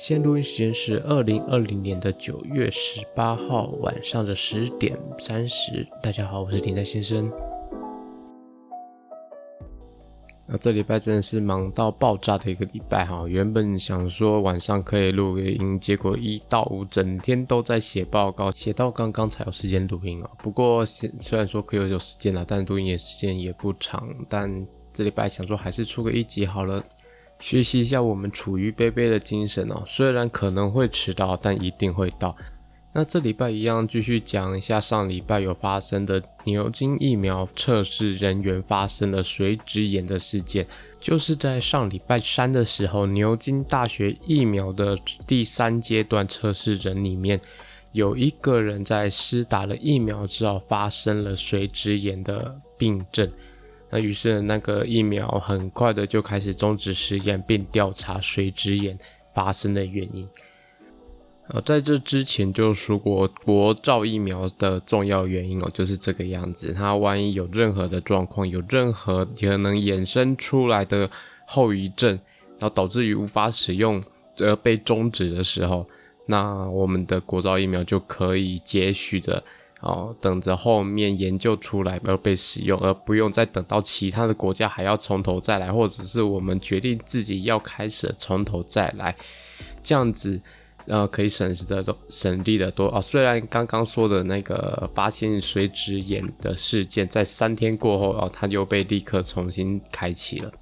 [0.00, 5.86] 现录音时间是二零二零年的九月十八号晚上的十点三十。
[6.02, 7.30] 大家好，我是顶戴先生。
[10.46, 13.28] 那这礼拜真的是忙到爆炸的一个礼拜哈。
[13.28, 20.30] 原本想说晚上可以录个音，结果一到五整天都在写报告，写到刚刚才有时间录音啊。
[20.42, 24.08] 不过虽然说可以有时间了，但录音的时间也不长。
[24.30, 26.82] 但这礼拜想说还是出个一集好了。
[27.40, 32.36] 学习一下我们处于杯杯的精神哦，虽然可能会迟到，但一定会到。
[32.92, 40.66] 那这礼拜一样继续讲一下上礼拜有发生的牛津疫苗测试人员发生了水质炎的事件，
[41.00, 47.40] 就是在上礼拜三的时候，牛津大学疫苗的第三阶段测试人里面，
[47.92, 53.30] 有一个人在施打了疫苗之后发生了水质炎的病症。
[53.90, 58.98] 那于是那个疫苗很快的就开始终止实验，并调查水质炎
[59.34, 60.28] 发生的原因。
[61.48, 66.72] 呃，在这之前就说过，国造疫苗的重要原因哦，就是这个样子。
[66.72, 71.10] 它万一有任何的状况，有任何可能衍生出来的
[71.44, 72.12] 后遗症，
[72.60, 74.00] 然后导致于无法使用
[74.38, 75.84] 而被终止的时候，
[76.26, 79.42] 那我们的国造疫苗就可以接续的。
[79.80, 89.16] 哦，等着后面研究出来而被使用，而不用再等到其他的国家还要从头再来，或者是我们决定自己要开始从头再来，
[89.82, 90.38] 这样子，
[90.86, 93.00] 呃，可以省时的多，省力的多啊。
[93.00, 100.52] 虽然刚刚说的那个发现水质炎的事件，在三天过后啊，它又被立刻重新开启了。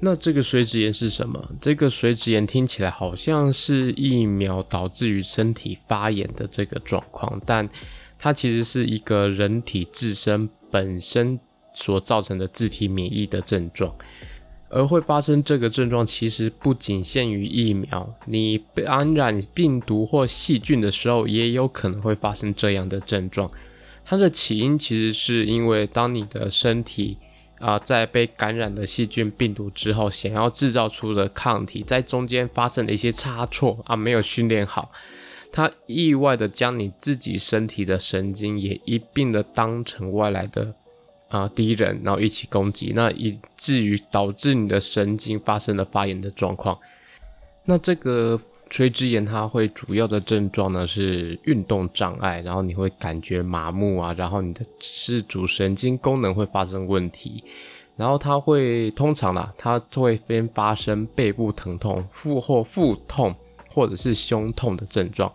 [0.00, 1.40] 那这个水质炎是什么？
[1.60, 7.68] 这个水质炎听起来好像是疫苗导致于身体发炎的这个状况，但
[8.22, 11.40] 它其实是一个人体自身本身
[11.74, 13.92] 所造成的自体免疫的症状，
[14.68, 23.50] 而会发生这个症状，其实不仅限于疫苗，你被感染病毒或细菌的时候，也有可能会发生这样的症状。
[24.04, 27.18] 它的起因其实是因为当你的身体
[27.58, 34.92] 啊、在被感染的细菌病毒之后，想要制造出的抗体，在中间发生了一些差错啊，没有训练好。
[35.52, 40.74] 它意外的将你自己身体的神经也一并的当成外来的
[41.28, 46.78] 啊敌人，然后一起攻击，那以至于导致你的神经发生了发炎的状况。
[47.66, 48.40] 那这个
[48.70, 57.44] 垂直炎它会主要的症状呢是运动障碍，然后你会感觉麻木啊，然后你的视主神经功能会发生问题，
[57.94, 63.34] 然后它会通常啦，它会先发生背部疼痛、腹或腹痛。
[63.72, 65.32] 或者是胸痛的症状，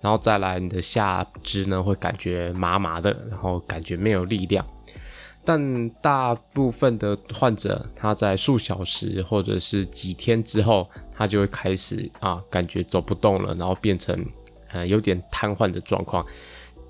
[0.00, 4.64] 然后再来你的下肢呢会感觉麻麻的，然后感觉没有力量。
[5.44, 14.26] 但大部分的患者他在数小时或者是几天之后，他就会开始啊感觉走不动了，然后变成
[14.70, 16.26] 呃有点瘫痪的状况。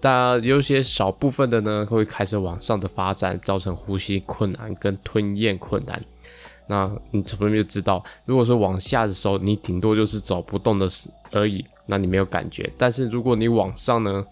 [0.01, 6.03] 但有些少部分的呢会开始往上的发展，造成呼吸困难跟吞咽困难。
[6.69, 10.89] 那你从这边就知道，如果说往下的时候，你顶多就是走不动的
[11.33, 12.71] 而已，那你没有感觉。
[12.77, 14.25] 但是如果你往上呢，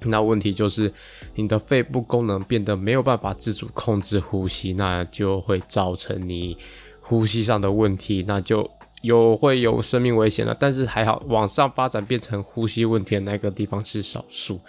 [0.00, 0.92] 那问题就是
[1.34, 6.56] 你的肺部功能变得没有办法自主控制呼吸，那就会造成你
[7.00, 8.70] 呼吸上的问题，那就
[9.02, 10.54] 有会有生命危险了。
[10.58, 14.60] 但是还好，往上发展变成呼吸问题的那个地方是少数。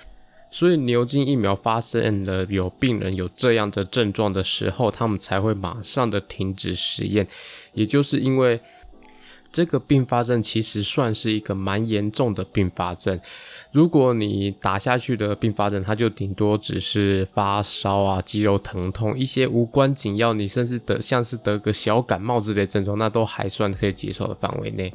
[0.50, 7.28] 所以牛津疫苗发现了有病人有这样的症状的时候，他们才会马上的停止实验。
[7.74, 8.62] 也就是因为
[9.52, 13.20] 这个并发症其实算是一个蛮严重的并发症。
[13.74, 24.94] 如果你打下去的并发症，它就顶多只是发烧啊、肌肉疼痛一些无关紧要，你甚至得像是得个小感冒之类症状，那都还算可以接受的范围内。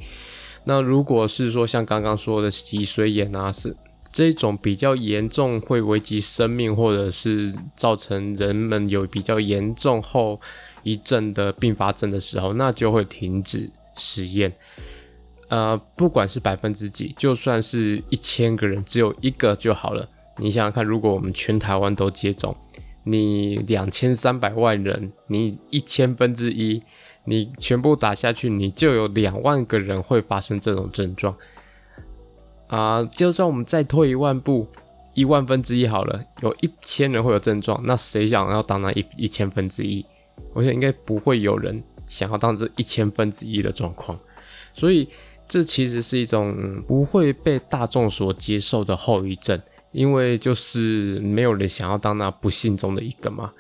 [0.65, 3.77] 那如果是说像刚刚说的脊髓炎啊，是。
[4.13, 10.41] 这种比较严重，会危及生命，或者是造成人们有比较严重后
[10.83, 14.53] 遗症的并发症的时候，那就会停止实验。
[15.49, 20.09] 呃，不管是百分之几，就算是一千个人只有一个就好了。
[20.37, 22.57] 你想想看，如果我们全台湾都接种，
[23.05, 26.83] 你两千三百万人，你一千分之一，
[27.25, 31.37] 你全部打下去，你就有两万个人会发生这种症状。
[32.71, 34.67] 啊、就算我们再退一万步，
[35.15, 40.07] 一万分之一好了，有一千人会有症状，那谁想要当那一一千分之一？
[40.55, 44.17] 我想应该不会有人想要当这一千分之一的状况，
[44.73, 45.09] 所以
[45.49, 53.53] 这其实是一种不会被大众所接受的后遗症，因为就是没有人想要当那不幸中的一个嘛。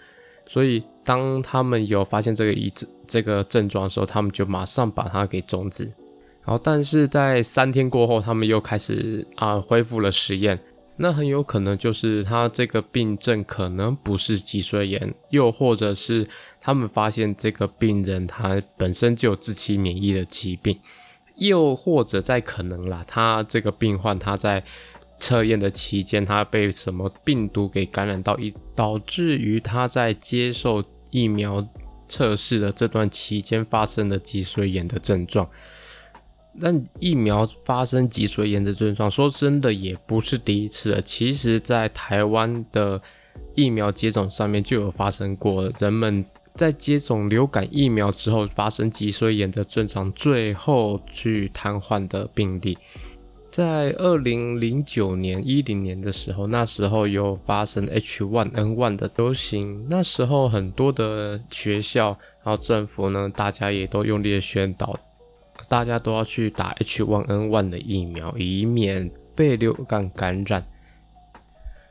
[0.47, 2.73] 所以当他们有发现这个一
[3.09, 5.93] 这个症状的时候，他们就马上把它给终止。
[6.51, 10.59] 然后但是在三天过后，他们又开始啊、恢复了实验。
[10.97, 16.29] 那很有可能就是他这个病症可能不是脊髓炎，又或者是
[16.61, 20.77] 他们发现这个病人他本身就有自体免疫的疾病，
[21.37, 24.65] 又或者再可能啦，他这个病患他在
[25.21, 30.83] 测验的期间他被什么病毒给感染到，以导致于他在接受
[31.13, 31.65] 疫苗
[32.09, 35.49] 测试的这段期间发生了脊髓炎的症状。
[36.59, 41.03] 但疫苗发生脊髓炎的症状，说真的也不是第一次了。
[41.03, 43.01] 其实，在台湾的
[43.55, 46.25] 疫苗接种上面就有发生过，人们
[46.57, 52.77] 在接种流感疫苗之后发生脊髓炎的症状，最后去瘫痪的病例。
[53.51, 64.97] 在二零零九年、一零年的时候，那时候有发生 H1N1 的流行，那时候很多的学校，然后政府呢，大家也都用力的宣导。
[65.71, 70.67] 大家都要去打 H1N1 的疫苗，以免被流感感染。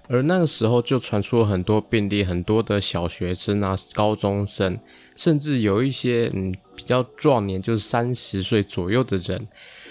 [0.09, 4.77] 而那个时候就传出了很多病例，很多的小学生啊、高中生，
[5.15, 9.47] 甚至有一些嗯比较壮年，就是三十岁左右的人，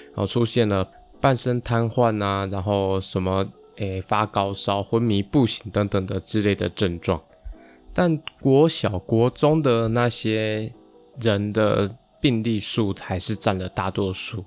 [0.09, 0.87] 然后出现了
[1.19, 3.47] 半身瘫痪啊，然后什么
[3.77, 7.23] 诶、发高烧、昏迷不醒等等的之类的症状。
[7.95, 10.75] 但国小、国中的那些
[11.19, 11.97] 人的。
[12.21, 14.45] 病例数还是占了大多数，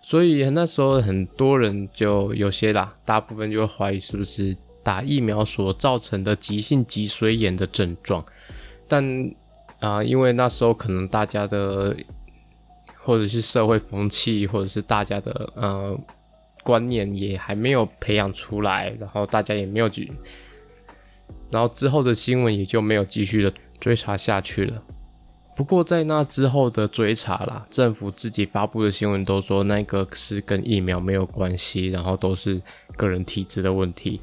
[0.00, 8.24] 所以那时候很多人就有些啦，大部分就会怀疑是不是打疫苗所造成的急性脊髓炎的症状。
[8.88, 9.34] 但
[9.80, 11.94] 啊、因为那时候可能大家的
[13.02, 15.98] 或者是社会风气，或者是大家的呃
[16.62, 20.10] 观念也还没有培养出来，然后大家也没有去，
[21.50, 24.82] 然后之后的新闻也就没有继续的追查下去了。
[25.56, 32.60] 不过在那之后的追查啦，政府自己发布的新闻都说那个是跟疫苗没有关系，然后都是
[32.96, 34.20] 个人体质的问题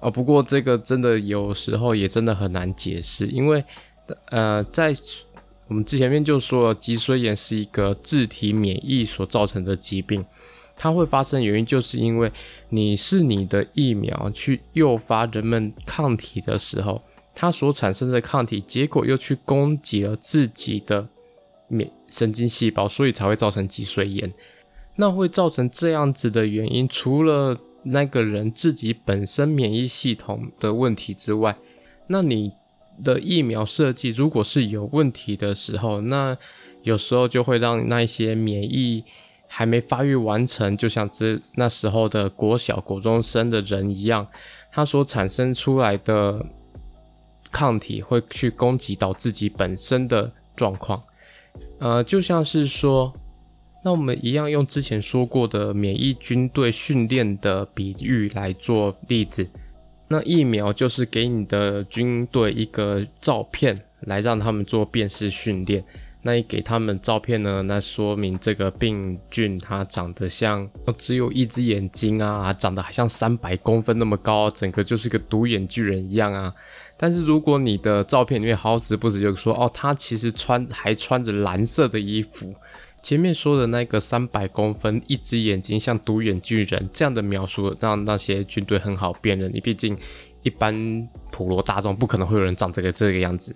[0.00, 0.10] 啊。
[0.10, 3.64] 不过这个真的有时候也真的很难解释，因为
[4.30, 4.92] 呃，在
[5.68, 10.24] 我们之前面就说了，脊髓炎是一个自体免疫所造成的疾病，
[10.76, 12.32] 它会发生原因就是因为
[12.70, 17.00] 你是你的疫苗去诱发人们抗体的时候。
[17.34, 21.08] 它所产生的抗体，结果又去攻击了自己的
[21.66, 24.32] 免神经细胞，所以才会造成脊髓炎。
[24.96, 31.56] 那会造成这样子的原因，除了那个人自己本身免疫系统的问题之外，
[32.08, 32.52] 那你
[33.02, 36.36] 的疫苗设计如果是有问题的时候，那
[36.82, 39.02] 有时候就会让那些免疫
[39.48, 44.26] 还没发育完成，就像这那时候的国小、国中生的人一样，
[44.70, 46.46] 他所产生出来的。
[47.50, 51.02] 抗体会去攻击到自己本身的状况，
[51.78, 53.12] 呃，就像是说，
[53.84, 59.48] 那我们一样用之前说过的免疫军队训练的比喻来做例子，
[60.08, 65.84] 那疫苗就是给你的军队一个照片，来让他们做辨识训练。
[66.24, 67.62] 那你给他们照片呢？
[67.62, 76.54] 那说明这个病菌它长得像只有一只眼睛啊，长得还像三百公分那么高，整个就是个独眼巨人一样啊。
[76.96, 82.54] 但是如果你的照片里面好死不死就说哦，他其实穿还穿着蓝色的衣服，
[83.02, 89.50] 前面说的那个三百公分、一只眼睛像独眼巨人这样的描述，让那些军队很好辨认。
[89.52, 89.98] 你毕竟
[90.42, 93.54] 一般普罗大众不可能会有人长这个这个样子。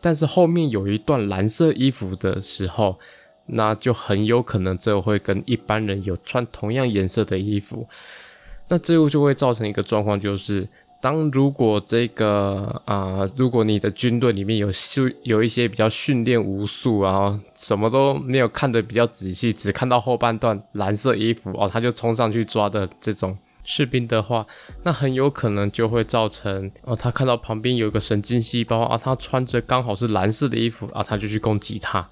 [0.00, 2.98] 但是后面有一段蓝色衣服的时候，
[3.46, 7.88] 那就很有可能这会跟一般人有穿同样颜色的衣服，
[8.68, 10.68] 那最后就会造成一个状况，就是
[11.00, 23.36] 当如果这个啊、如果你的军队里面有训有一些比较训练无数，然后什么都没有看得比较仔细，只看到后半段蓝色衣服哦，他就冲上去抓的这种。
[23.66, 24.46] 士兵的话，
[24.84, 32.08] 那很有可能就会造成哦，他看到旁边有一个神经细胞啊，他穿着刚好是蓝色的衣服啊，他就去攻击他，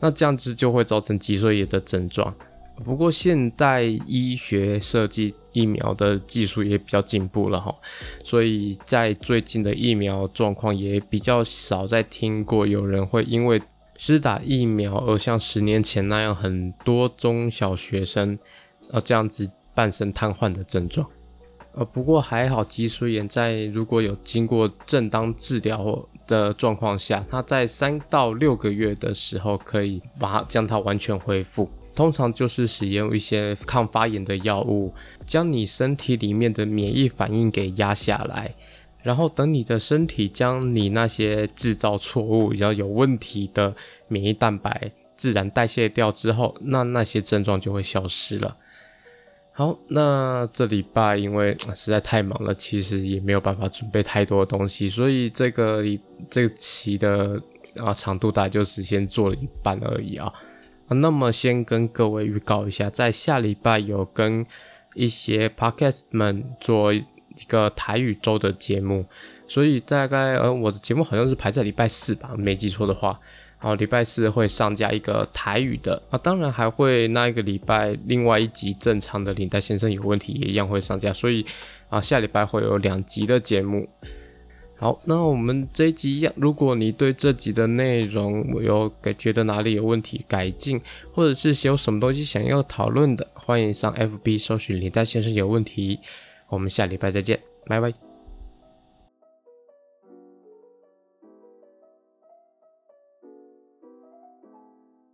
[0.00, 2.34] 那这样子就会造成脊髓炎的症状。
[2.84, 7.74] 不过现代医学设计疫苗的技术也比较进步了哈，
[8.24, 13.60] 所以在最近的疫苗状况也比较少再听过有人会因为
[13.96, 18.36] 施打疫苗而像十年前那样很多中小学生
[18.90, 19.48] 啊这样子。
[19.78, 21.08] 半身瘫痪的症状，
[21.74, 31.70] 呃，不过还好，脊髓炎在如果有经过正当治疗的状况下，它在三到六个月的时候可以把它将它完全恢复。
[31.94, 34.92] 通常就是使用一些抗发炎的药物，
[35.24, 38.52] 将你身体里面的免疫反应给压下来，
[39.04, 43.72] 然后等你的身体将你那些制造错误、然后有问题的
[44.08, 48.56] 免疫蛋白自然代谢掉之后，那那些症状就会消失了。
[49.58, 55.82] 好，那这礼拜因为 实在太忙了，其实也没有办法准备太多的东西，所以这个
[56.30, 57.42] 这个期的
[57.76, 60.32] 啊长度大概就只先做了一半而已啊。
[60.86, 64.46] 啊那么先跟各位预告一下，在下礼拜有跟
[64.94, 67.04] 一些 podcast 们做一
[67.48, 69.04] 个台语周的节目，
[69.48, 73.18] 所以大概呃我的节目好像是排在礼拜四吧，没记错的话。
[73.60, 81.44] 好，礼拜四会上架一个台语的啊，当然还会那一个礼拜另外一集正常的领带先生有问题也一样会上架，所以
[81.88, 83.88] 啊下礼拜会有两集的节目。
[84.76, 90.80] 好，那我们这一集一样，如果你对这集的内容有给觉得哪里有问题改进，
[91.12, 95.98] 或者是有什么东西想要讨论的，欢迎上 FB 搜寻领带先生有问题。
[96.48, 98.07] 我们下礼拜再见，拜拜。